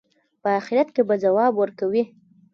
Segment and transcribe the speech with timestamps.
[0.41, 2.03] په آخرت کې به ځواب ورکوي.